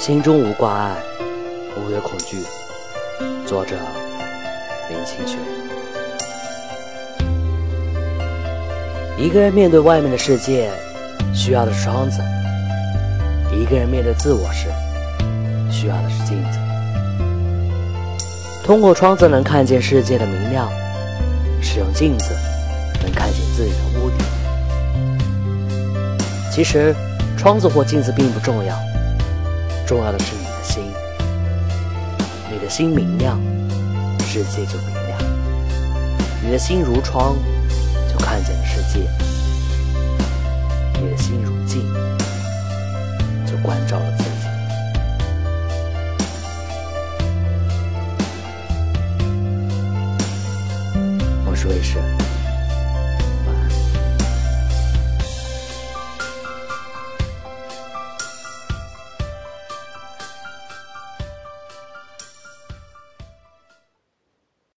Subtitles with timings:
[0.00, 0.96] 心中无挂碍，
[1.76, 2.38] 无有恐惧。
[3.46, 3.76] 作者：
[4.88, 5.38] 林清玄。
[9.18, 10.70] 一个人面对外面的世界，
[11.34, 12.22] 需要的是窗子；
[13.52, 14.68] 一个人面对自我时，
[15.70, 16.58] 需要的是镜子。
[18.64, 20.66] 通过窗子能看见世界的明亮，
[21.60, 22.34] 使用镜子
[23.02, 24.18] 能看见自己的污点。
[26.50, 26.96] 其实，
[27.36, 28.74] 窗子或镜子并不重要。
[29.90, 30.84] 重要的是你的心，
[32.48, 33.36] 你的心明亮，
[34.20, 35.18] 世界就明亮；
[36.44, 37.34] 你的心如窗，
[38.08, 39.00] 就看见了世界；
[40.94, 41.82] 你的心如镜，
[43.44, 44.30] 就关照了自己。
[51.44, 51.98] 我是卫士。